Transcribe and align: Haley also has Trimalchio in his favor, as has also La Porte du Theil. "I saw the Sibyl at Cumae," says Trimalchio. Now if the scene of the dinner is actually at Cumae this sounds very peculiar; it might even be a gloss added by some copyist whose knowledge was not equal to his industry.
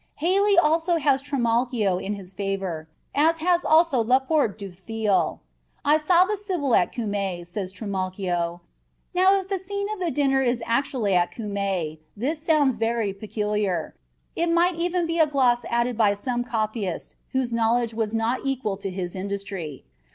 Haley 0.15 0.57
also 0.57 0.95
has 0.95 1.21
Trimalchio 1.21 1.99
in 1.99 2.13
his 2.15 2.33
favor, 2.33 2.89
as 3.13 3.37
has 3.37 3.63
also 3.63 4.01
La 4.03 4.17
Porte 4.17 4.57
du 4.57 4.71
Theil. 4.71 5.41
"I 5.85 5.97
saw 5.99 6.25
the 6.25 6.37
Sibyl 6.37 6.73
at 6.73 6.91
Cumae," 6.91 7.43
says 7.45 7.71
Trimalchio. 7.71 8.61
Now 9.13 9.39
if 9.39 9.47
the 9.47 9.59
scene 9.59 9.89
of 9.93 9.99
the 9.99 10.09
dinner 10.09 10.41
is 10.41 10.63
actually 10.65 11.13
at 11.13 11.29
Cumae 11.29 11.99
this 12.17 12.41
sounds 12.41 12.77
very 12.77 13.13
peculiar; 13.13 13.93
it 14.35 14.47
might 14.49 14.73
even 14.73 15.05
be 15.05 15.19
a 15.19 15.27
gloss 15.27 15.65
added 15.69 15.95
by 15.95 16.15
some 16.15 16.43
copyist 16.43 17.15
whose 17.33 17.53
knowledge 17.53 17.93
was 17.93 18.11
not 18.11 18.39
equal 18.43 18.77
to 18.77 18.89
his 18.89 19.15
industry. 19.15 19.85